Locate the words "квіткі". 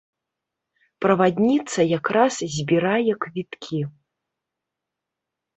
3.27-3.81